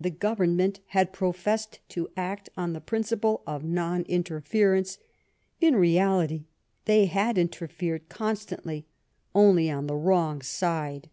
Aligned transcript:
The 0.00 0.08
Government 0.08 0.80
had 0.86 1.12
professed 1.12 1.80
to 1.90 2.08
act 2.16 2.48
on 2.56 2.72
the 2.72 2.80
principle 2.80 3.42
of 3.46 3.62
non 3.64 4.04
interference; 4.04 4.96
in 5.60 5.76
reality, 5.76 6.46
they 6.86 7.04
had 7.04 7.36
interfered 7.36 8.08
con 8.08 8.36
stantly, 8.36 8.84
only 9.34 9.70
on 9.70 9.88
the 9.88 9.94
wrong 9.94 10.40
side." 10.40 11.10